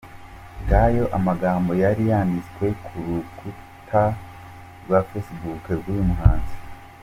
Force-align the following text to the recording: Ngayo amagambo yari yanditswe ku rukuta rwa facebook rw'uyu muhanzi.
Ngayo 0.63 1.05
amagambo 1.17 1.71
yari 1.83 2.03
yanditswe 2.11 2.65
ku 2.85 2.95
rukuta 3.05 4.03
rwa 4.83 4.99
facebook 5.09 5.63
rw'uyu 5.79 6.03
muhanzi. 6.09 6.55